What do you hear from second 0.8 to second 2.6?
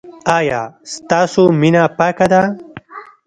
ستاسو مینه پاکه ده؟